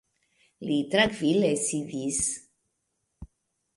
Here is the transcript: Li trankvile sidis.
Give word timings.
Li 0.69 0.77
trankvile 0.95 1.51
sidis. 1.67 2.23